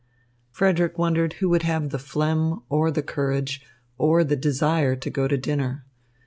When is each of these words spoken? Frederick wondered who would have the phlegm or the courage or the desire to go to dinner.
Frederick 0.49 0.97
wondered 0.97 1.33
who 1.33 1.49
would 1.49 1.61
have 1.61 1.91
the 1.91 1.99
phlegm 1.99 2.63
or 2.69 2.89
the 2.89 3.03
courage 3.03 3.61
or 3.99 4.23
the 4.23 4.35
desire 4.35 4.95
to 4.95 5.09
go 5.11 5.27
to 5.27 5.37
dinner. 5.37 5.85